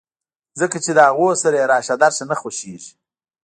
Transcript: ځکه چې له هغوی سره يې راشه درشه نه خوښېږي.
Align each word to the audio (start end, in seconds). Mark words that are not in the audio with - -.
ځکه 0.59 0.77
چې 0.83 0.91
له 0.97 1.01
هغوی 1.09 1.33
سره 1.43 1.55
يې 1.59 1.69
راشه 1.71 1.95
درشه 2.03 2.23
نه 2.31 2.35
خوښېږي. 2.41 2.91